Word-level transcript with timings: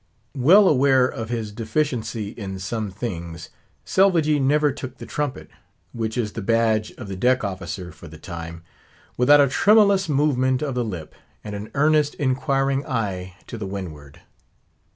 Well 0.39 0.67
aware 0.67 1.05
of 1.05 1.29
his 1.29 1.51
deficiency 1.51 2.29
in 2.29 2.57
some 2.57 2.89
things, 2.89 3.49
Selvagee 3.85 4.39
never 4.39 4.71
took 4.71 4.97
the 4.97 5.05
trumpet—which 5.05 6.17
is 6.17 6.33
the 6.33 6.41
badge 6.41 6.89
of 6.97 7.07
the 7.07 7.15
deck 7.15 7.43
officer 7.43 7.91
for 7.91 8.07
the 8.07 8.17
time—without 8.17 9.41
a 9.41 9.47
tremulous 9.47 10.09
movement 10.09 10.63
of 10.63 10.73
the 10.73 10.83
lip, 10.83 11.13
and 11.43 11.53
an 11.53 11.69
earnest 11.75 12.15
inquiring 12.15 12.83
eye 12.87 13.35
to 13.45 13.59
the 13.59 13.67
windward. 13.67 14.21